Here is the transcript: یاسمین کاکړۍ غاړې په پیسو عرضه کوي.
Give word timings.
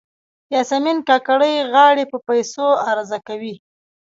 یاسمین 0.53 0.97
کاکړۍ 1.07 1.55
غاړې 1.71 2.03
په 2.11 2.17
پیسو 2.27 2.67
عرضه 2.89 3.19
کوي. 3.27 3.55